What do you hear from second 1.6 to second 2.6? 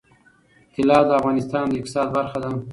د اقتصاد برخه ده.